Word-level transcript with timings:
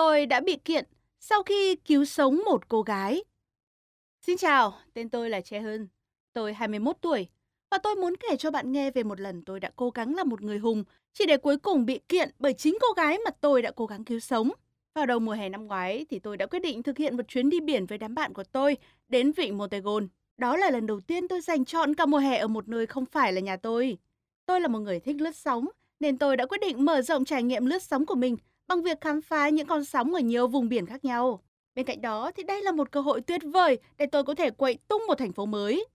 Tôi 0.00 0.26
đã 0.26 0.40
bị 0.40 0.56
kiện 0.56 0.84
sau 1.18 1.42
khi 1.42 1.76
cứu 1.76 2.04
sống 2.04 2.42
một 2.44 2.68
cô 2.68 2.82
gái. 2.82 3.24
Xin 4.26 4.36
chào, 4.36 4.74
tên 4.94 5.08
tôi 5.08 5.30
là 5.30 5.40
Che 5.40 5.60
Hơn. 5.60 5.88
Tôi 6.32 6.54
21 6.54 6.96
tuổi 7.00 7.28
và 7.70 7.78
tôi 7.78 7.94
muốn 7.94 8.14
kể 8.16 8.36
cho 8.36 8.50
bạn 8.50 8.72
nghe 8.72 8.90
về 8.90 9.02
một 9.02 9.20
lần 9.20 9.42
tôi 9.42 9.60
đã 9.60 9.70
cố 9.76 9.90
gắng 9.90 10.14
là 10.14 10.24
một 10.24 10.42
người 10.42 10.58
hùng 10.58 10.84
chỉ 11.12 11.26
để 11.26 11.36
cuối 11.36 11.56
cùng 11.56 11.86
bị 11.86 12.00
kiện 12.08 12.30
bởi 12.38 12.52
chính 12.52 12.78
cô 12.80 12.86
gái 12.96 13.18
mà 13.24 13.30
tôi 13.30 13.62
đã 13.62 13.70
cố 13.70 13.86
gắng 13.86 14.04
cứu 14.04 14.20
sống. 14.20 14.50
Vào 14.94 15.06
đầu 15.06 15.18
mùa 15.18 15.32
hè 15.32 15.48
năm 15.48 15.66
ngoái 15.66 16.06
thì 16.10 16.18
tôi 16.18 16.36
đã 16.36 16.46
quyết 16.46 16.62
định 16.62 16.82
thực 16.82 16.98
hiện 16.98 17.16
một 17.16 17.28
chuyến 17.28 17.50
đi 17.50 17.60
biển 17.60 17.86
với 17.86 17.98
đám 17.98 18.14
bạn 18.14 18.32
của 18.32 18.44
tôi 18.44 18.76
đến 19.08 19.32
vịnh 19.32 19.58
Montegon. 19.58 20.08
Đó 20.36 20.56
là 20.56 20.70
lần 20.70 20.86
đầu 20.86 21.00
tiên 21.00 21.28
tôi 21.28 21.40
dành 21.40 21.64
chọn 21.64 21.94
cả 21.94 22.06
mùa 22.06 22.18
hè 22.18 22.38
ở 22.38 22.48
một 22.48 22.68
nơi 22.68 22.86
không 22.86 23.06
phải 23.06 23.32
là 23.32 23.40
nhà 23.40 23.56
tôi. 23.56 23.98
Tôi 24.46 24.60
là 24.60 24.68
một 24.68 24.78
người 24.78 25.00
thích 25.00 25.16
lướt 25.20 25.36
sóng 25.36 25.68
nên 26.00 26.18
tôi 26.18 26.36
đã 26.36 26.46
quyết 26.46 26.60
định 26.60 26.84
mở 26.84 27.02
rộng 27.02 27.24
trải 27.24 27.42
nghiệm 27.42 27.66
lướt 27.66 27.82
sóng 27.82 28.06
của 28.06 28.14
mình 28.14 28.36
bằng 28.70 28.82
việc 28.82 29.00
khám 29.00 29.22
phá 29.22 29.48
những 29.48 29.66
con 29.66 29.84
sóng 29.84 30.14
ở 30.14 30.20
nhiều 30.20 30.46
vùng 30.46 30.68
biển 30.68 30.86
khác 30.86 31.04
nhau. 31.04 31.42
Bên 31.74 31.86
cạnh 31.86 32.00
đó 32.00 32.30
thì 32.36 32.42
đây 32.42 32.62
là 32.62 32.72
một 32.72 32.90
cơ 32.90 33.00
hội 33.00 33.20
tuyệt 33.20 33.40
vời 33.52 33.78
để 33.98 34.06
tôi 34.06 34.24
có 34.24 34.34
thể 34.34 34.50
quậy 34.50 34.78
tung 34.88 35.02
một 35.06 35.14
thành 35.14 35.32
phố 35.32 35.46
mới. 35.46 35.86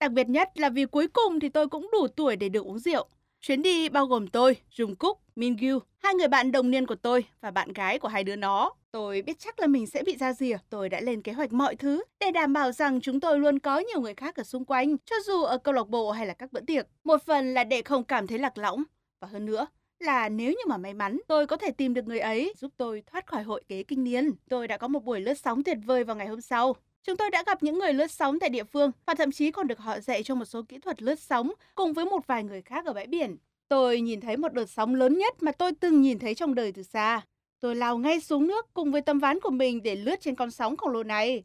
Đặc 0.00 0.12
biệt 0.12 0.28
nhất 0.28 0.48
là 0.54 0.68
vì 0.68 0.84
cuối 0.84 1.08
cùng 1.08 1.40
thì 1.40 1.48
tôi 1.48 1.68
cũng 1.68 1.88
đủ 1.92 2.06
tuổi 2.16 2.36
để 2.36 2.48
được 2.48 2.64
uống 2.66 2.78
rượu. 2.78 3.06
Chuyến 3.40 3.62
đi 3.62 3.88
bao 3.88 4.06
gồm 4.06 4.28
tôi, 4.28 4.56
Jungkook, 4.76 4.94
Kook, 4.94 5.18
Min 5.36 5.56
Gyu, 5.56 5.78
hai 5.98 6.14
người 6.14 6.28
bạn 6.28 6.52
đồng 6.52 6.70
niên 6.70 6.86
của 6.86 6.94
tôi 6.94 7.24
và 7.40 7.50
bạn 7.50 7.72
gái 7.72 7.98
của 7.98 8.08
hai 8.08 8.24
đứa 8.24 8.36
nó. 8.36 8.72
Tôi 8.92 9.22
biết 9.22 9.38
chắc 9.38 9.60
là 9.60 9.66
mình 9.66 9.86
sẽ 9.86 10.02
bị 10.02 10.16
ra 10.16 10.32
rìa. 10.32 10.56
Tôi 10.70 10.88
đã 10.88 11.00
lên 11.00 11.22
kế 11.22 11.32
hoạch 11.32 11.52
mọi 11.52 11.76
thứ 11.76 12.02
để 12.20 12.30
đảm 12.30 12.52
bảo 12.52 12.72
rằng 12.72 13.00
chúng 13.00 13.20
tôi 13.20 13.38
luôn 13.38 13.58
có 13.58 13.78
nhiều 13.78 14.00
người 14.00 14.14
khác 14.14 14.36
ở 14.36 14.42
xung 14.42 14.64
quanh, 14.64 14.96
cho 14.98 15.16
dù 15.26 15.42
ở 15.42 15.58
câu 15.58 15.74
lạc 15.74 15.88
bộ 15.88 16.10
hay 16.10 16.26
là 16.26 16.34
các 16.34 16.52
bữa 16.52 16.60
tiệc. 16.60 16.86
Một 17.04 17.22
phần 17.26 17.54
là 17.54 17.64
để 17.64 17.82
không 17.82 18.04
cảm 18.04 18.26
thấy 18.26 18.38
lạc 18.38 18.58
lõng. 18.58 18.82
Và 19.20 19.28
hơn 19.28 19.46
nữa, 19.46 19.66
là 20.02 20.28
nếu 20.28 20.50
như 20.50 20.62
mà 20.68 20.76
may 20.76 20.94
mắn, 20.94 21.20
tôi 21.28 21.46
có 21.46 21.56
thể 21.56 21.70
tìm 21.70 21.94
được 21.94 22.06
người 22.06 22.18
ấy 22.18 22.54
giúp 22.56 22.72
tôi 22.76 23.02
thoát 23.06 23.26
khỏi 23.26 23.42
hội 23.42 23.62
kế 23.68 23.82
kinh 23.82 24.04
niên. 24.04 24.30
Tôi 24.48 24.68
đã 24.68 24.76
có 24.76 24.88
một 24.88 25.04
buổi 25.04 25.20
lướt 25.20 25.34
sóng 25.34 25.64
tuyệt 25.64 25.78
vời 25.84 26.04
vào 26.04 26.16
ngày 26.16 26.26
hôm 26.26 26.40
sau. 26.40 26.76
Chúng 27.02 27.16
tôi 27.16 27.30
đã 27.30 27.42
gặp 27.46 27.62
những 27.62 27.78
người 27.78 27.92
lướt 27.92 28.10
sóng 28.10 28.38
tại 28.40 28.50
địa 28.50 28.64
phương 28.64 28.92
và 29.06 29.14
thậm 29.14 29.32
chí 29.32 29.50
còn 29.50 29.66
được 29.66 29.78
họ 29.78 30.00
dạy 30.00 30.22
cho 30.22 30.34
một 30.34 30.44
số 30.44 30.62
kỹ 30.62 30.78
thuật 30.78 31.02
lướt 31.02 31.18
sóng 31.18 31.52
cùng 31.74 31.92
với 31.92 32.04
một 32.04 32.26
vài 32.26 32.44
người 32.44 32.62
khác 32.62 32.86
ở 32.86 32.92
bãi 32.92 33.06
biển. 33.06 33.36
Tôi 33.68 34.00
nhìn 34.00 34.20
thấy 34.20 34.36
một 34.36 34.52
đợt 34.52 34.70
sóng 34.70 34.94
lớn 34.94 35.18
nhất 35.18 35.42
mà 35.42 35.52
tôi 35.52 35.72
từng 35.72 36.00
nhìn 36.00 36.18
thấy 36.18 36.34
trong 36.34 36.54
đời 36.54 36.72
từ 36.72 36.82
xa. 36.82 37.20
Tôi 37.60 37.76
lao 37.76 37.98
ngay 37.98 38.20
xuống 38.20 38.46
nước 38.46 38.66
cùng 38.74 38.92
với 38.92 39.02
tấm 39.02 39.18
ván 39.18 39.40
của 39.40 39.50
mình 39.50 39.82
để 39.82 39.96
lướt 39.96 40.20
trên 40.20 40.34
con 40.34 40.50
sóng 40.50 40.76
khổng 40.76 40.92
lồ 40.92 41.02
này. 41.02 41.44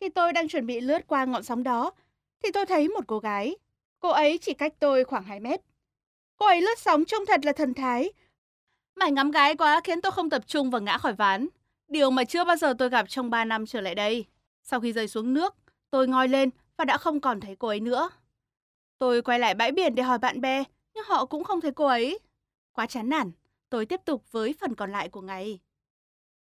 Khi 0.00 0.08
tôi 0.08 0.32
đang 0.32 0.48
chuẩn 0.48 0.66
bị 0.66 0.80
lướt 0.80 1.06
qua 1.06 1.24
ngọn 1.24 1.42
sóng 1.42 1.62
đó, 1.62 1.92
thì 2.42 2.50
tôi 2.52 2.66
thấy 2.66 2.88
một 2.88 3.04
cô 3.06 3.18
gái. 3.18 3.56
Cô 4.00 4.08
ấy 4.08 4.38
chỉ 4.38 4.54
cách 4.54 4.74
tôi 4.78 5.04
khoảng 5.04 5.24
2 5.24 5.40
mét. 5.40 5.60
Cô 6.36 6.46
ấy 6.46 6.60
lướt 6.60 6.78
sóng 6.78 7.04
trông 7.04 7.26
thật 7.26 7.40
là 7.44 7.52
thần 7.52 7.74
thái. 7.74 8.12
Mải 8.94 9.12
ngắm 9.12 9.30
gái 9.30 9.56
quá 9.56 9.80
khiến 9.84 10.00
tôi 10.00 10.12
không 10.12 10.30
tập 10.30 10.42
trung 10.46 10.70
và 10.70 10.78
ngã 10.78 10.98
khỏi 10.98 11.12
ván. 11.12 11.48
Điều 11.88 12.10
mà 12.10 12.24
chưa 12.24 12.44
bao 12.44 12.56
giờ 12.56 12.74
tôi 12.78 12.88
gặp 12.88 13.08
trong 13.08 13.30
3 13.30 13.44
năm 13.44 13.66
trở 13.66 13.80
lại 13.80 13.94
đây. 13.94 14.24
Sau 14.62 14.80
khi 14.80 14.92
rơi 14.92 15.08
xuống 15.08 15.34
nước, 15.34 15.54
tôi 15.90 16.08
ngoi 16.08 16.28
lên 16.28 16.50
và 16.76 16.84
đã 16.84 16.98
không 16.98 17.20
còn 17.20 17.40
thấy 17.40 17.56
cô 17.56 17.68
ấy 17.68 17.80
nữa. 17.80 18.10
Tôi 18.98 19.22
quay 19.22 19.38
lại 19.38 19.54
bãi 19.54 19.72
biển 19.72 19.94
để 19.94 20.02
hỏi 20.02 20.18
bạn 20.18 20.40
bè, 20.40 20.64
nhưng 20.94 21.04
họ 21.06 21.26
cũng 21.26 21.44
không 21.44 21.60
thấy 21.60 21.72
cô 21.72 21.86
ấy. 21.86 22.18
Quá 22.72 22.86
chán 22.86 23.08
nản, 23.08 23.32
tôi 23.70 23.86
tiếp 23.86 24.00
tục 24.04 24.32
với 24.32 24.54
phần 24.60 24.74
còn 24.74 24.92
lại 24.92 25.08
của 25.08 25.20
ngày. 25.20 25.60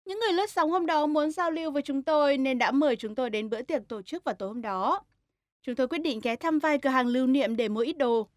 Những 0.06 0.20
người 0.20 0.34
lướt 0.34 0.50
sóng 0.50 0.72
hôm 0.72 0.86
đó 0.86 1.06
muốn 1.06 1.32
giao 1.32 1.52
lưu 1.52 1.72
với 1.72 1.82
chúng 1.82 2.04
tôi 2.04 2.38
nên 2.38 2.58
đã 2.58 2.72
mời 2.72 2.96
chúng 2.96 3.16
tôi 3.16 3.30
đến 3.30 3.50
bữa 3.50 3.62
tiệc 3.62 3.88
tổ 3.88 4.02
chức 4.02 4.24
vào 4.24 4.36
tối 4.36 4.50
hôm 4.50 4.62
đó. 4.62 5.04
Chúng 5.62 5.76
tôi 5.76 5.88
quyết 5.88 5.98
định 5.98 6.20
ghé 6.24 6.36
thăm 6.36 6.60
vài 6.60 6.78
cửa 6.78 6.90
hàng 6.90 7.08
lưu 7.08 7.28
niệm 7.28 7.56
để 7.56 7.70
mua 7.70 7.82
ít 7.82 7.94
đồ. 7.94 8.28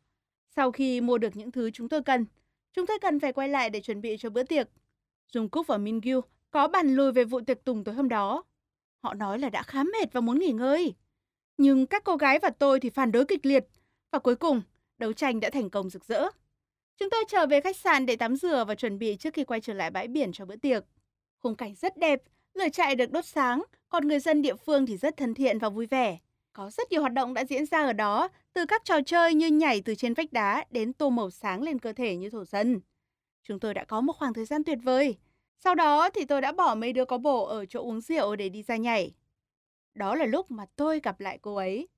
Sau 0.56 0.72
khi 0.72 1.00
mua 1.00 1.18
được 1.18 1.36
những 1.36 1.52
thứ 1.52 1.70
chúng 1.70 1.88
tôi 1.88 2.02
cần, 2.02 2.26
chúng 2.72 2.86
tôi 2.86 2.98
cần 2.98 3.20
phải 3.20 3.32
quay 3.32 3.48
lại 3.48 3.70
để 3.70 3.80
chuẩn 3.80 4.00
bị 4.00 4.16
cho 4.18 4.30
bữa 4.30 4.42
tiệc. 4.42 4.68
Dung 5.32 5.48
Cúc 5.48 5.66
và 5.66 5.78
Min 5.78 6.00
Gyu 6.00 6.20
có 6.50 6.68
bàn 6.68 6.94
lùi 6.94 7.12
về 7.12 7.24
vụ 7.24 7.40
tiệc 7.40 7.64
tùng 7.64 7.84
tối 7.84 7.94
hôm 7.94 8.08
đó. 8.08 8.44
Họ 9.02 9.14
nói 9.14 9.38
là 9.38 9.50
đã 9.50 9.62
khá 9.62 9.82
mệt 9.82 10.12
và 10.12 10.20
muốn 10.20 10.38
nghỉ 10.38 10.52
ngơi. 10.52 10.94
Nhưng 11.56 11.86
các 11.86 12.04
cô 12.04 12.16
gái 12.16 12.38
và 12.38 12.50
tôi 12.50 12.80
thì 12.80 12.90
phản 12.90 13.12
đối 13.12 13.24
kịch 13.24 13.46
liệt. 13.46 13.64
Và 14.10 14.18
cuối 14.18 14.36
cùng, 14.36 14.62
đấu 14.98 15.12
tranh 15.12 15.40
đã 15.40 15.50
thành 15.50 15.70
công 15.70 15.90
rực 15.90 16.04
rỡ. 16.04 16.28
Chúng 16.96 17.10
tôi 17.10 17.24
trở 17.28 17.46
về 17.46 17.60
khách 17.60 17.76
sạn 17.76 18.06
để 18.06 18.16
tắm 18.16 18.36
rửa 18.36 18.64
và 18.68 18.74
chuẩn 18.74 18.98
bị 18.98 19.16
trước 19.16 19.34
khi 19.34 19.44
quay 19.44 19.60
trở 19.60 19.74
lại 19.74 19.90
bãi 19.90 20.08
biển 20.08 20.32
cho 20.32 20.44
bữa 20.44 20.56
tiệc. 20.56 20.84
Khung 21.38 21.54
cảnh 21.54 21.74
rất 21.74 21.96
đẹp, 21.96 22.22
lửa 22.54 22.68
trại 22.68 22.96
được 22.96 23.10
đốt 23.10 23.24
sáng, 23.24 23.62
còn 23.88 24.08
người 24.08 24.18
dân 24.18 24.42
địa 24.42 24.56
phương 24.56 24.86
thì 24.86 24.96
rất 24.96 25.16
thân 25.16 25.34
thiện 25.34 25.58
và 25.58 25.68
vui 25.68 25.86
vẻ. 25.86 26.18
Có 26.54 26.70
rất 26.70 26.92
nhiều 26.92 27.00
hoạt 27.00 27.12
động 27.12 27.34
đã 27.34 27.44
diễn 27.44 27.66
ra 27.66 27.82
ở 27.82 27.92
đó, 27.92 28.28
từ 28.52 28.66
các 28.66 28.84
trò 28.84 29.00
chơi 29.06 29.34
như 29.34 29.46
nhảy 29.46 29.80
từ 29.80 29.94
trên 29.94 30.14
vách 30.14 30.32
đá 30.32 30.64
đến 30.70 30.92
tô 30.92 31.10
màu 31.10 31.30
sáng 31.30 31.62
lên 31.62 31.78
cơ 31.78 31.92
thể 31.92 32.16
như 32.16 32.30
thổ 32.30 32.44
dân. 32.44 32.80
Chúng 33.42 33.60
tôi 33.60 33.74
đã 33.74 33.84
có 33.84 34.00
một 34.00 34.12
khoảng 34.12 34.34
thời 34.34 34.44
gian 34.44 34.64
tuyệt 34.64 34.78
vời. 34.82 35.16
Sau 35.58 35.74
đó 35.74 36.10
thì 36.10 36.24
tôi 36.24 36.40
đã 36.40 36.52
bỏ 36.52 36.74
mấy 36.74 36.92
đứa 36.92 37.04
có 37.04 37.18
bổ 37.18 37.44
ở 37.44 37.66
chỗ 37.66 37.82
uống 37.82 38.00
rượu 38.00 38.36
để 38.36 38.48
đi 38.48 38.62
ra 38.62 38.76
nhảy. 38.76 39.14
Đó 39.94 40.14
là 40.14 40.26
lúc 40.26 40.50
mà 40.50 40.66
tôi 40.76 41.00
gặp 41.00 41.20
lại 41.20 41.38
cô 41.42 41.54
ấy. 41.54 41.88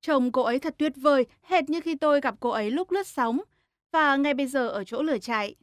Chồng 0.00 0.32
cô 0.32 0.42
ấy 0.42 0.58
thật 0.58 0.74
tuyệt 0.78 0.92
vời, 0.96 1.26
hệt 1.42 1.70
như 1.70 1.80
khi 1.80 1.94
tôi 1.94 2.20
gặp 2.20 2.34
cô 2.40 2.50
ấy 2.50 2.70
lúc 2.70 2.90
lướt 2.90 3.06
sóng 3.06 3.40
và 3.92 4.16
ngay 4.16 4.34
bây 4.34 4.46
giờ 4.46 4.68
ở 4.68 4.84
chỗ 4.84 5.02
lửa 5.02 5.18
trại. 5.18 5.54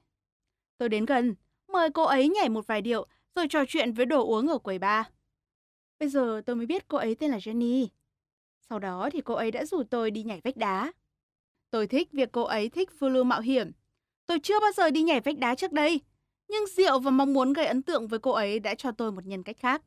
Tôi 0.77 0.89
đến 0.89 1.05
gần, 1.05 1.35
mời 1.67 1.89
cô 1.89 2.03
ấy 2.03 2.29
nhảy 2.29 2.49
một 2.49 2.67
vài 2.67 2.81
điệu 2.81 3.05
rồi 3.35 3.47
trò 3.49 3.65
chuyện 3.67 3.93
với 3.93 4.05
đồ 4.05 4.25
uống 4.25 4.47
ở 4.47 4.57
quầy 4.57 4.79
bar. 4.79 5.05
Bây 5.99 6.09
giờ 6.09 6.41
tôi 6.45 6.55
mới 6.55 6.65
biết 6.65 6.87
cô 6.87 6.97
ấy 6.97 7.15
tên 7.15 7.31
là 7.31 7.37
Jenny. 7.37 7.87
Sau 8.69 8.79
đó 8.79 9.09
thì 9.13 9.21
cô 9.21 9.33
ấy 9.33 9.51
đã 9.51 9.65
rủ 9.65 9.83
tôi 9.83 10.11
đi 10.11 10.23
nhảy 10.23 10.41
vách 10.43 10.57
đá. 10.57 10.91
Tôi 11.71 11.87
thích 11.87 12.11
việc 12.11 12.29
cô 12.31 12.43
ấy 12.43 12.69
thích 12.69 12.89
phiêu 12.99 13.09
lưu 13.09 13.23
mạo 13.23 13.41
hiểm. 13.41 13.71
Tôi 14.25 14.39
chưa 14.43 14.59
bao 14.59 14.71
giờ 14.71 14.89
đi 14.89 15.01
nhảy 15.01 15.19
vách 15.19 15.37
đá 15.37 15.55
trước 15.55 15.71
đây, 15.71 16.01
nhưng 16.47 16.67
rượu 16.67 16.99
và 16.99 17.11
mong 17.11 17.33
muốn 17.33 17.53
gây 17.53 17.65
ấn 17.65 17.81
tượng 17.81 18.07
với 18.07 18.19
cô 18.19 18.31
ấy 18.31 18.59
đã 18.59 18.75
cho 18.75 18.91
tôi 18.91 19.11
một 19.11 19.25
nhân 19.25 19.43
cách 19.43 19.57
khác. 19.59 19.81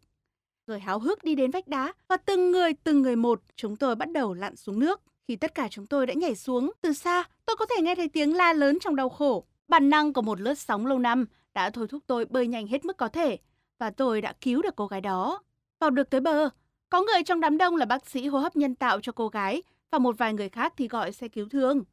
Rồi 0.66 0.80
háo 0.80 0.98
hức 0.98 1.24
đi 1.24 1.34
đến 1.34 1.50
vách 1.50 1.68
đá 1.68 1.92
và 2.08 2.16
từng 2.16 2.50
người 2.50 2.72
từng 2.84 3.02
người 3.02 3.16
một 3.16 3.42
chúng 3.56 3.76
tôi 3.76 3.94
bắt 3.94 4.10
đầu 4.10 4.34
lặn 4.34 4.56
xuống 4.56 4.78
nước. 4.78 5.00
Khi 5.28 5.36
tất 5.36 5.54
cả 5.54 5.68
chúng 5.70 5.86
tôi 5.86 6.06
đã 6.06 6.14
nhảy 6.14 6.34
xuống, 6.34 6.72
từ 6.80 6.92
xa 6.92 7.24
tôi 7.46 7.56
có 7.56 7.66
thể 7.66 7.82
nghe 7.82 7.94
thấy 7.94 8.08
tiếng 8.08 8.36
la 8.36 8.52
lớn 8.52 8.78
trong 8.80 8.96
đau 8.96 9.08
khổ. 9.08 9.44
Bản 9.68 9.90
năng 9.90 10.12
của 10.12 10.22
một 10.22 10.40
lướt 10.40 10.58
sóng 10.58 10.86
lâu 10.86 10.98
năm 10.98 11.26
đã 11.54 11.70
thôi 11.70 11.88
thúc 11.88 12.02
tôi 12.06 12.24
bơi 12.24 12.46
nhanh 12.46 12.66
hết 12.66 12.84
mức 12.84 12.96
có 12.96 13.08
thể 13.08 13.38
và 13.78 13.90
tôi 13.90 14.20
đã 14.20 14.32
cứu 14.40 14.62
được 14.62 14.76
cô 14.76 14.86
gái 14.86 15.00
đó. 15.00 15.42
Vào 15.80 15.90
được 15.90 16.10
tới 16.10 16.20
bờ, 16.20 16.48
có 16.88 17.02
người 17.02 17.22
trong 17.24 17.40
đám 17.40 17.58
đông 17.58 17.76
là 17.76 17.86
bác 17.86 18.06
sĩ 18.06 18.26
hô 18.26 18.38
hấp 18.38 18.56
nhân 18.56 18.74
tạo 18.74 19.00
cho 19.00 19.12
cô 19.12 19.28
gái 19.28 19.62
và 19.90 19.98
một 19.98 20.18
vài 20.18 20.32
người 20.32 20.48
khác 20.48 20.74
thì 20.76 20.88
gọi 20.88 21.12
xe 21.12 21.28
cứu 21.28 21.48
thương. 21.48 21.84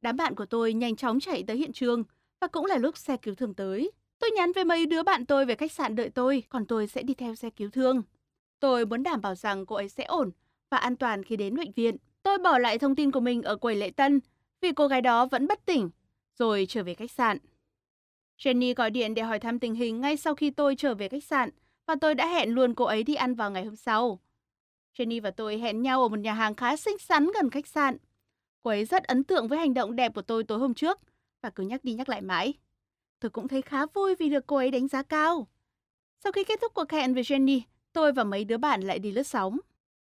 Đám 0.00 0.16
bạn 0.16 0.34
của 0.34 0.46
tôi 0.46 0.72
nhanh 0.72 0.96
chóng 0.96 1.20
chạy 1.20 1.44
tới 1.46 1.56
hiện 1.56 1.72
trường 1.72 2.04
và 2.40 2.46
cũng 2.46 2.66
là 2.66 2.78
lúc 2.78 2.96
xe 2.96 3.16
cứu 3.16 3.34
thương 3.34 3.54
tới. 3.54 3.90
Tôi 4.18 4.30
nhắn 4.30 4.52
với 4.52 4.64
mấy 4.64 4.86
đứa 4.86 5.02
bạn 5.02 5.26
tôi 5.26 5.44
về 5.46 5.54
khách 5.54 5.72
sạn 5.72 5.96
đợi 5.96 6.10
tôi, 6.10 6.42
còn 6.48 6.66
tôi 6.66 6.86
sẽ 6.86 7.02
đi 7.02 7.14
theo 7.14 7.34
xe 7.34 7.50
cứu 7.50 7.70
thương. 7.70 8.02
Tôi 8.60 8.86
muốn 8.86 9.02
đảm 9.02 9.20
bảo 9.20 9.34
rằng 9.34 9.66
cô 9.66 9.76
ấy 9.76 9.88
sẽ 9.88 10.04
ổn 10.04 10.30
và 10.70 10.78
an 10.78 10.96
toàn 10.96 11.22
khi 11.22 11.36
đến 11.36 11.56
bệnh 11.56 11.72
viện. 11.72 11.96
Tôi 12.22 12.38
bỏ 12.38 12.58
lại 12.58 12.78
thông 12.78 12.96
tin 12.96 13.10
của 13.10 13.20
mình 13.20 13.42
ở 13.42 13.56
quầy 13.56 13.76
lễ 13.76 13.90
tân 13.90 14.20
vì 14.60 14.72
cô 14.72 14.88
gái 14.88 15.00
đó 15.00 15.26
vẫn 15.26 15.46
bất 15.46 15.64
tỉnh, 15.66 15.90
rồi 16.38 16.66
trở 16.68 16.82
về 16.82 16.94
khách 16.94 17.10
sạn. 17.10 17.38
Jenny 18.38 18.74
gọi 18.74 18.90
điện 18.90 19.14
để 19.14 19.22
hỏi 19.22 19.38
thăm 19.38 19.58
tình 19.58 19.74
hình 19.74 20.00
ngay 20.00 20.16
sau 20.16 20.34
khi 20.34 20.50
tôi 20.50 20.76
trở 20.76 20.94
về 20.94 21.08
khách 21.08 21.24
sạn 21.24 21.50
và 21.86 21.96
tôi 22.00 22.14
đã 22.14 22.26
hẹn 22.26 22.50
luôn 22.50 22.74
cô 22.74 22.84
ấy 22.84 23.02
đi 23.02 23.14
ăn 23.14 23.34
vào 23.34 23.50
ngày 23.50 23.64
hôm 23.64 23.76
sau. 23.76 24.20
Jenny 24.96 25.22
và 25.22 25.30
tôi 25.30 25.58
hẹn 25.58 25.82
nhau 25.82 26.02
ở 26.02 26.08
một 26.08 26.18
nhà 26.18 26.32
hàng 26.32 26.54
khá 26.54 26.76
xinh 26.76 26.98
xắn 26.98 27.28
gần 27.34 27.50
khách 27.50 27.66
sạn. 27.66 27.96
Cô 28.62 28.70
ấy 28.70 28.84
rất 28.84 29.04
ấn 29.04 29.24
tượng 29.24 29.48
với 29.48 29.58
hành 29.58 29.74
động 29.74 29.96
đẹp 29.96 30.14
của 30.14 30.22
tôi 30.22 30.44
tối 30.44 30.58
hôm 30.58 30.74
trước 30.74 31.00
và 31.42 31.50
cứ 31.50 31.62
nhắc 31.62 31.84
đi 31.84 31.92
nhắc 31.92 32.08
lại 32.08 32.20
mãi. 32.20 32.54
Tôi 33.20 33.30
cũng 33.30 33.48
thấy 33.48 33.62
khá 33.62 33.86
vui 33.86 34.14
vì 34.14 34.28
được 34.28 34.46
cô 34.46 34.56
ấy 34.56 34.70
đánh 34.70 34.88
giá 34.88 35.02
cao. 35.02 35.48
Sau 36.24 36.32
khi 36.32 36.44
kết 36.44 36.60
thúc 36.60 36.74
cuộc 36.74 36.92
hẹn 36.92 37.14
với 37.14 37.22
Jenny, 37.22 37.60
tôi 37.92 38.12
và 38.12 38.24
mấy 38.24 38.44
đứa 38.44 38.56
bạn 38.56 38.80
lại 38.80 38.98
đi 38.98 39.12
lướt 39.12 39.22
sóng. 39.22 39.58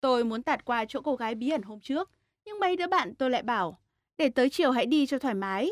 Tôi 0.01 0.24
muốn 0.24 0.44
tạt 0.44 0.66
qua 0.66 0.86
chỗ 0.86 1.01
cô 1.01 1.16
gái 1.16 1.36
bí 1.36 1.50
ẩn 1.50 1.62
hôm 1.62 1.80
trước, 1.80 2.12
nhưng 2.45 2.60
mấy 2.60 2.75
đứa 2.75 2.88
bạn 2.88 3.16
tôi 3.16 3.30
lại 3.30 3.44
bảo, 3.44 3.80
để 4.18 4.30
tới 4.30 4.50
chiều 4.50 4.71
hãy 4.71 4.86
đi 4.86 5.06
cho 5.06 5.19
thoải 5.19 5.33
mái. 5.33 5.71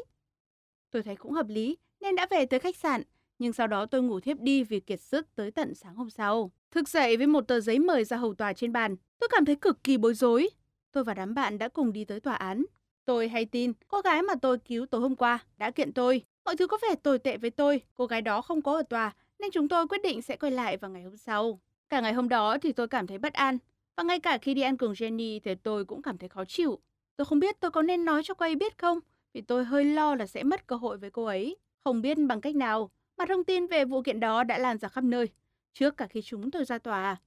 Tôi 0.91 1.03
thấy 1.03 1.15
cũng 1.15 1.31
hợp 1.31 1.47
lý 1.49 1.77
nên 1.99 2.15
đã 2.15 2.27
về 2.29 2.45
tới 2.45 2.59
khách 2.59 2.75
sạn 2.75 3.03
nhưng 3.39 3.53
sau 3.53 3.67
đó 3.67 3.85
tôi 3.85 4.01
ngủ 4.01 4.19
thiếp 4.19 4.39
đi 4.39 4.63
vì 4.63 4.79
kiệt 4.79 5.01
sức 5.01 5.35
tới 5.35 5.51
tận 5.51 5.75
sáng 5.75 5.95
hôm 5.95 6.09
sau. 6.09 6.51
Thức 6.71 6.89
dậy 6.89 7.17
với 7.17 7.27
một 7.27 7.41
tờ 7.41 7.59
giấy 7.59 7.79
mời 7.79 8.03
ra 8.03 8.17
hầu 8.17 8.33
tòa 8.33 8.53
trên 8.53 8.71
bàn, 8.71 8.95
tôi 9.19 9.27
cảm 9.31 9.45
thấy 9.45 9.55
cực 9.55 9.83
kỳ 9.83 9.97
bối 9.97 10.13
rối. 10.13 10.49
Tôi 10.91 11.03
và 11.03 11.13
đám 11.13 11.33
bạn 11.33 11.57
đã 11.57 11.67
cùng 11.67 11.93
đi 11.93 12.05
tới 12.05 12.19
tòa 12.19 12.35
án. 12.35 12.65
Tôi 13.05 13.27
hay 13.27 13.45
tin 13.45 13.73
cô 13.87 14.01
gái 14.01 14.21
mà 14.21 14.33
tôi 14.41 14.57
cứu 14.57 14.85
tối 14.85 15.01
hôm 15.01 15.15
qua 15.15 15.39
đã 15.57 15.71
kiện 15.71 15.93
tôi. 15.93 16.21
Mọi 16.45 16.57
thứ 16.57 16.67
có 16.67 16.77
vẻ 16.81 16.95
tồi 17.03 17.19
tệ 17.19 17.37
với 17.37 17.49
tôi. 17.49 17.81
Cô 17.95 18.05
gái 18.05 18.21
đó 18.21 18.41
không 18.41 18.61
có 18.61 18.75
ở 18.75 18.83
tòa 18.83 19.15
nên 19.39 19.51
chúng 19.51 19.67
tôi 19.67 19.87
quyết 19.87 20.01
định 20.03 20.21
sẽ 20.21 20.35
quay 20.35 20.51
lại 20.51 20.77
vào 20.77 20.91
ngày 20.91 21.03
hôm 21.03 21.17
sau. 21.17 21.59
Cả 21.89 22.01
ngày 22.01 22.13
hôm 22.13 22.29
đó 22.29 22.57
thì 22.61 22.71
tôi 22.71 22.87
cảm 22.87 23.07
thấy 23.07 23.17
bất 23.17 23.33
an. 23.33 23.57
Và 23.95 24.03
ngay 24.03 24.19
cả 24.19 24.37
khi 24.37 24.53
đi 24.53 24.61
ăn 24.61 24.77
cùng 24.77 24.93
Jenny 24.93 25.39
thì 25.43 25.55
tôi 25.55 25.85
cũng 25.85 26.01
cảm 26.01 26.17
thấy 26.17 26.29
khó 26.29 26.45
chịu. 26.45 26.79
Tôi 27.15 27.25
không 27.25 27.39
biết 27.39 27.59
tôi 27.59 27.71
có 27.71 27.81
nên 27.81 28.05
nói 28.05 28.23
cho 28.23 28.33
cô 28.33 28.45
ấy 28.45 28.55
biết 28.55 28.77
không 28.77 28.99
vì 29.33 29.41
tôi 29.41 29.65
hơi 29.65 29.85
lo 29.85 30.15
là 30.15 30.27
sẽ 30.27 30.43
mất 30.43 30.67
cơ 30.67 30.75
hội 30.75 30.97
với 30.97 31.09
cô 31.09 31.25
ấy. 31.25 31.57
Không 31.83 32.01
biết 32.01 32.17
bằng 32.27 32.41
cách 32.41 32.55
nào 32.55 32.89
mà 33.17 33.25
thông 33.25 33.43
tin 33.43 33.67
về 33.67 33.85
vụ 33.85 34.01
kiện 34.01 34.19
đó 34.19 34.43
đã 34.43 34.57
lan 34.57 34.77
ra 34.77 34.89
khắp 34.89 35.03
nơi 35.03 35.29
trước 35.73 35.97
cả 35.97 36.07
khi 36.07 36.21
chúng 36.21 36.51
tôi 36.51 36.65
ra 36.65 36.77
tòa. 36.77 37.03
À. 37.03 37.17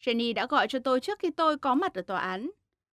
Jenny 0.00 0.34
đã 0.34 0.46
gọi 0.46 0.68
cho 0.68 0.78
tôi 0.78 1.00
trước 1.00 1.18
khi 1.18 1.30
tôi 1.30 1.58
có 1.58 1.74
mặt 1.74 1.94
ở 1.94 2.02
tòa 2.02 2.20
án. 2.20 2.50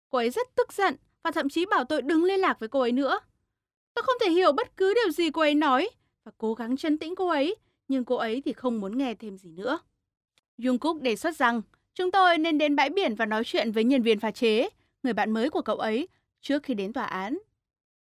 Cô 0.10 0.18
ấy 0.18 0.30
rất 0.30 0.56
tức 0.56 0.74
giận 0.74 0.96
và 1.24 1.32
thậm 1.32 1.50
chí 1.50 1.66
bảo 1.66 1.84
tôi 1.84 2.02
đừng 2.02 2.24
liên 2.24 2.40
lạc 2.40 2.60
với 2.60 2.70
cô 2.70 2.80
ấy 2.80 2.92
nữa. 2.92 3.20
Tôi 3.94 4.04
không 4.04 4.16
thể 4.22 4.32
hiểu 4.32 4.52
bất 4.52 4.78
cứ 4.78 4.94
điều 4.94 5.12
gì 5.12 5.30
cô 5.32 5.42
ấy 5.42 5.56
nói 5.56 5.90
và 6.24 6.32
cố 6.38 6.54
gắng 6.54 6.78
trấn 6.78 6.98
tĩnh 6.98 7.16
cô 7.16 7.28
ấy, 7.28 7.56
nhưng 7.88 8.06
cô 8.06 8.16
ấy 8.16 8.42
thì 8.46 8.54
không 8.54 8.82
muốn 8.82 8.98
nghe 8.98 9.16
thêm 9.16 9.38
gì 9.38 9.52
nữa. 9.52 9.80
Jungkook 10.58 11.02
đề 11.02 11.16
xuất 11.16 11.36
rằng 11.36 11.62
chúng 11.94 12.12
tôi 12.12 12.38
nên 12.38 12.58
đến 12.58 12.76
bãi 12.76 12.90
biển 12.90 13.16
và 13.16 13.26
nói 13.26 13.44
chuyện 13.46 13.72
với 13.72 13.84
nhân 13.84 14.02
viên 14.02 14.20
pha 14.20 14.32
chế, 14.32 14.70
người 15.04 15.14
bạn 15.14 15.32
mới 15.32 15.50
của 15.50 15.62
cậu 15.62 15.78
ấy, 15.78 16.08
trước 16.42 16.64
khi 16.64 16.74
đến 16.74 16.94
tòa 16.94 17.06
án. 17.06 17.38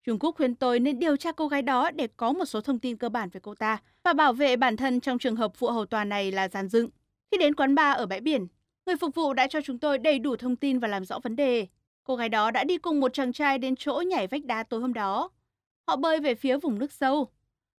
Trung 0.05 0.19
quốc 0.19 0.35
khuyên 0.35 0.55
tôi 0.55 0.79
nên 0.79 0.99
điều 0.99 1.15
tra 1.15 1.31
cô 1.31 1.47
gái 1.47 1.61
đó 1.61 1.91
để 1.91 2.07
có 2.17 2.31
một 2.31 2.45
số 2.45 2.61
thông 2.61 2.79
tin 2.79 2.97
cơ 2.97 3.09
bản 3.09 3.29
về 3.29 3.39
cô 3.43 3.55
ta 3.55 3.77
và 4.03 4.13
bảo 4.13 4.33
vệ 4.33 4.55
bản 4.55 4.77
thân 4.77 4.99
trong 4.99 5.19
trường 5.19 5.35
hợp 5.35 5.59
vụ 5.59 5.67
hầu 5.67 5.85
tòa 5.85 6.03
này 6.03 6.31
là 6.31 6.47
giàn 6.47 6.67
dựng. 6.67 6.89
Khi 7.31 7.37
đến 7.37 7.55
quán 7.55 7.75
bar 7.75 7.97
ở 7.97 8.05
bãi 8.05 8.21
biển, 8.21 8.47
người 8.85 8.95
phục 8.95 9.15
vụ 9.15 9.33
đã 9.33 9.47
cho 9.47 9.61
chúng 9.61 9.79
tôi 9.79 9.97
đầy 9.97 10.19
đủ 10.19 10.35
thông 10.35 10.55
tin 10.55 10.79
và 10.79 10.87
làm 10.87 11.05
rõ 11.05 11.19
vấn 11.19 11.35
đề. 11.35 11.67
Cô 12.03 12.15
gái 12.15 12.29
đó 12.29 12.51
đã 12.51 12.63
đi 12.63 12.77
cùng 12.77 12.99
một 12.99 13.13
chàng 13.13 13.33
trai 13.33 13.57
đến 13.57 13.75
chỗ 13.75 14.03
nhảy 14.07 14.27
vách 14.27 14.45
đá 14.45 14.63
tối 14.63 14.81
hôm 14.81 14.93
đó. 14.93 15.29
Họ 15.87 15.95
bơi 15.95 16.19
về 16.19 16.35
phía 16.35 16.57
vùng 16.57 16.79
nước 16.79 16.91
sâu. 16.91 17.27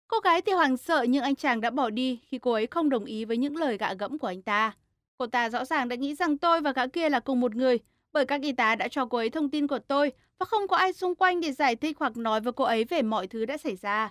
Cô 0.08 0.20
gái 0.20 0.42
thì 0.42 0.52
hoảng 0.52 0.76
sợ 0.76 1.02
nhưng 1.08 1.22
anh 1.22 1.36
chàng 1.36 1.60
đã 1.60 1.70
bỏ 1.70 1.90
đi 1.90 2.20
khi 2.26 2.38
cô 2.38 2.52
ấy 2.52 2.66
không 2.66 2.88
đồng 2.88 3.04
ý 3.04 3.24
với 3.24 3.36
những 3.36 3.56
lời 3.56 3.78
gạ 3.78 3.94
gẫm 3.94 4.18
của 4.18 4.26
anh 4.26 4.42
ta. 4.42 4.72
Cô 5.18 5.26
ta 5.26 5.50
rõ 5.50 5.64
ràng 5.64 5.88
đã 5.88 5.96
nghĩ 5.96 6.14
rằng 6.14 6.38
tôi 6.38 6.60
và 6.60 6.72
gã 6.72 6.86
kia 6.86 7.08
là 7.08 7.20
cùng 7.20 7.40
một 7.40 7.54
người 7.54 7.78
bởi 8.12 8.26
các 8.26 8.42
y 8.42 8.52
tá 8.52 8.74
đã 8.74 8.88
cho 8.88 9.06
cô 9.06 9.18
ấy 9.18 9.30
thông 9.30 9.50
tin 9.50 9.66
của 9.66 9.78
tôi 9.78 10.12
và 10.38 10.46
không 10.46 10.68
có 10.68 10.76
ai 10.76 10.92
xung 10.92 11.14
quanh 11.14 11.40
để 11.40 11.52
giải 11.52 11.76
thích 11.76 11.96
hoặc 11.98 12.16
nói 12.16 12.40
với 12.40 12.52
cô 12.52 12.64
ấy 12.64 12.84
về 12.84 13.02
mọi 13.02 13.26
thứ 13.26 13.44
đã 13.44 13.56
xảy 13.56 13.76
ra. 13.76 14.10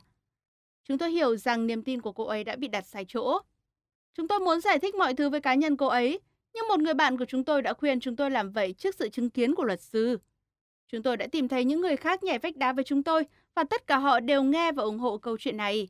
Chúng 0.83 0.98
tôi 0.98 1.12
hiểu 1.12 1.36
rằng 1.36 1.68
niềm 1.68 1.83
tin 1.83 2.01
của 2.01 2.12
cô 2.12 2.25
ấy 2.25 2.44
đã 2.44 2.56
bị 2.56 2.68
đặt 2.68 2.86
sai 2.86 3.06
chỗ. 3.07 3.39
Chúng 4.13 4.27
tôi 4.27 4.39
muốn 4.39 4.62
giải 4.62 4.80
thích 4.80 4.95
mọi 4.95 5.13
thứ 5.13 5.30
với 5.30 5.42
cá 5.42 5.53
nhân 5.53 5.77
cô 5.77 5.88
ấy, 5.88 6.19
nhưng 6.53 6.68
một 6.68 6.80
người 6.80 6.94
bạn 6.94 7.18
của 7.18 7.25
chúng 7.25 7.44
tôi 7.44 7.62
đã 7.62 7.74
khuyên 7.74 8.00
chúng 8.00 8.15
tôi 8.15 8.31
làm 8.31 8.51
vậy 8.51 8.74
trước 8.74 8.95
sự 8.95 9.09
chứng 9.09 9.30
kiến 9.30 9.56
của 9.56 9.63
luật 9.63 9.81
sư. 9.81 10.19
Chúng 10.88 11.03
tôi 11.03 11.18
đã 11.18 11.27
tìm 11.31 11.48
thấy 11.48 11.65
những 11.65 11.81
người 11.81 11.98
khác 11.98 12.24
nhảy 12.24 12.39
vách 12.39 12.57
đá 12.57 12.74
với 12.74 12.83
chúng 12.83 13.03
tôi 13.03 13.25
và 13.56 13.63
tất 13.63 13.88
cả 13.88 13.98
họ 13.98 14.19
đều 14.19 14.44
nghe 14.44 14.71
và 14.71 14.83
ủng 14.83 15.00
hộ 15.00 15.18
câu 15.18 15.38
chuyện 15.38 15.57
này. 15.57 15.88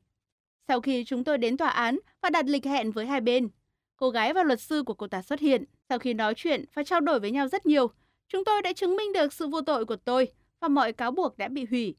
Sau 0.67 0.81
khi 0.81 1.03
chúng 1.03 1.23
tôi 1.23 1.37
đến 1.37 1.57
tòa 1.57 1.69
án 1.69 1.99
và 2.21 2.29
đặt 2.29 2.45
lịch 2.45 2.65
hẹn 2.65 2.91
với 2.91 3.05
hai 3.05 3.21
bên, 3.21 3.49
cô 3.97 4.09
gái 4.09 4.33
và 4.33 4.43
luật 4.43 4.61
sư 4.61 4.83
của 4.83 4.93
cô 4.93 5.07
ta 5.07 5.21
xuất 5.21 5.39
hiện. 5.39 5.63
Sau 5.89 5.99
khi 5.99 6.13
nói 6.13 6.33
chuyện 6.37 6.65
và 6.73 6.83
trao 6.83 6.99
đổi 6.99 7.19
với 7.19 7.31
nhau 7.31 7.47
rất 7.47 7.65
nhiều, 7.65 7.91
chúng 8.31 8.45
tôi 8.45 8.62
đã 8.62 8.74
chứng 8.74 8.95
minh 8.95 9.13
được 9.13 9.33
sự 9.33 9.48
vô 9.48 9.62
tội 9.62 9.86
của 9.86 9.95
tôi 9.95 10.28
và 10.60 10.68
mọi 10.68 10.94
cáo 10.94 11.12
buộc 11.12 11.38
đã 11.38 11.48
bị 11.48 11.66
hủy. 11.69 11.95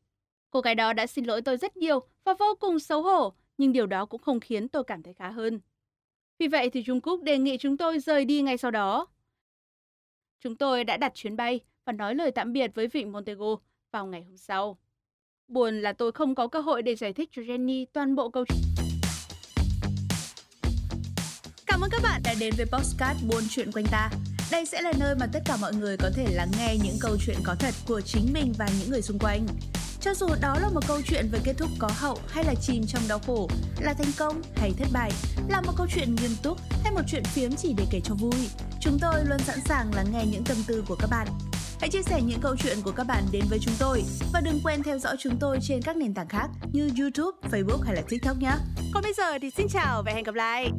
Cô 0.51 0.61
gái 0.61 0.75
đó 0.75 0.93
đã 0.93 1.07
xin 1.07 1.25
lỗi 1.25 1.43
tôi 1.43 1.57
rất 1.57 1.77
nhiều 1.77 2.01
và 2.25 2.35
vô 2.39 2.55
cùng 2.61 2.79
xấu 2.79 3.03
hổ, 3.03 3.33
nhưng 3.59 3.73
điều 3.73 3.87
đó 3.87 4.07
cũng 4.07 4.23
không 4.23 4.41
khiến 4.41 4.69
tôi 4.69 4.85
cảm 4.85 5.03
thấy 5.03 5.15
khá 5.15 5.31
hơn. 5.31 5.61
Vì 6.39 6.49
vậy 6.49 6.71
thì 6.71 6.83
Trung 6.87 7.01
Quốc 7.01 7.23
đề 7.23 7.39
nghị 7.39 7.59
chúng 7.59 7.77
tôi 7.77 7.99
rời 7.99 8.25
đi 8.25 8.43
ngay 8.43 8.59
sau 8.59 8.71
đó. 8.71 9.07
Chúng 10.41 10.57
tôi 10.57 10.85
đã 10.85 10.97
đặt 10.97 11.15
chuyến 11.15 11.37
bay 11.37 11.61
và 11.85 11.93
nói 11.93 12.15
lời 12.15 12.31
tạm 12.31 12.53
biệt 12.53 12.71
với 12.75 12.87
Vịnh 12.87 13.13
Montego 13.13 13.57
vào 13.91 14.07
ngày 14.07 14.23
hôm 14.23 14.37
sau. 14.37 14.79
Buồn 15.49 15.83
là 15.83 15.93
tôi 15.93 16.13
không 16.13 16.35
có 16.35 16.49
cơ 16.49 16.61
hội 16.61 16.83
để 16.83 16.95
giải 16.95 17.13
thích 17.13 17.29
cho 17.33 17.43
Jenny 17.43 17.87
toàn 17.93 18.15
bộ 18.15 18.31
câu 18.31 18.45
chuyện. 18.49 18.87
Cảm 21.67 21.81
ơn 21.81 21.91
các 21.93 22.01
bạn 22.03 22.21
đã 22.25 22.35
đến 22.41 22.55
với 22.57 22.67
Postcard 22.67 23.25
Buôn 23.31 23.43
Chuyện 23.51 23.73
Quanh 23.73 23.85
Ta. 23.91 24.11
Đây 24.53 24.67
sẽ 24.67 24.83
là 24.83 24.93
nơi 24.99 25.15
mà 25.15 25.27
tất 25.33 25.43
cả 25.45 25.57
mọi 25.57 25.75
người 25.75 25.97
có 25.97 26.11
thể 26.15 26.27
lắng 26.31 26.51
nghe 26.59 26.77
những 26.85 26.97
câu 27.01 27.17
chuyện 27.27 27.37
có 27.45 27.55
thật 27.59 27.75
của 27.87 28.01
chính 28.01 28.33
mình 28.33 28.53
và 28.59 28.69
những 28.79 28.91
người 28.91 29.03
xung 29.03 29.19
quanh. 29.19 29.47
Cho 30.01 30.15
dù 30.15 30.27
đó 30.41 30.59
là 30.63 30.69
một 30.69 30.81
câu 30.89 31.01
chuyện 31.05 31.29
về 31.33 31.39
kết 31.45 31.55
thúc 31.59 31.71
có 31.79 31.91
hậu 31.95 32.19
hay 32.29 32.45
là 32.45 32.55
chìm 32.63 32.87
trong 32.87 33.03
đau 33.09 33.19
khổ, 33.27 33.49
là 33.81 33.95
thành 33.95 34.13
công 34.19 34.43
hay 34.57 34.73
thất 34.79 34.89
bại, 34.93 35.13
là 35.49 35.61
một 35.61 35.73
câu 35.77 35.87
chuyện 35.95 36.15
nghiêm 36.15 36.31
túc 36.43 36.59
hay 36.85 36.93
một 36.93 37.01
chuyện 37.07 37.25
phiếm 37.25 37.57
chỉ 37.57 37.75
để 37.77 37.85
kể 37.91 38.01
cho 38.05 38.15
vui, 38.15 38.49
chúng 38.81 38.99
tôi 39.01 39.25
luôn 39.25 39.39
sẵn 39.39 39.59
sàng 39.65 39.95
lắng 39.95 40.07
nghe 40.13 40.25
những 40.27 40.45
tâm 40.45 40.57
tư 40.67 40.85
của 40.89 40.97
các 40.99 41.11
bạn. 41.11 41.27
Hãy 41.81 41.91
chia 41.91 42.03
sẻ 42.03 42.23
những 42.23 42.41
câu 42.41 42.57
chuyện 42.57 42.79
của 42.85 42.93
các 42.93 43.05
bạn 43.05 43.25
đến 43.33 43.45
với 43.51 43.59
chúng 43.63 43.75
tôi 43.79 44.03
và 44.33 44.41
đừng 44.41 44.61
quên 44.65 44.83
theo 44.83 44.99
dõi 44.99 45.17
chúng 45.21 45.37
tôi 45.41 45.59
trên 45.63 45.83
các 45.83 45.97
nền 45.97 46.15
tảng 46.15 46.29
khác 46.29 46.47
như 46.73 46.91
YouTube, 46.99 47.39
Facebook 47.51 47.83
hay 47.83 47.95
là 47.95 48.03
TikTok 48.09 48.37
nhé. 48.39 48.53
Còn 48.95 49.03
bây 49.03 49.13
giờ 49.17 49.39
thì 49.43 49.51
xin 49.51 49.67
chào 49.69 50.03
và 50.07 50.13
hẹn 50.13 50.25
gặp 50.25 50.35
lại. 50.35 50.71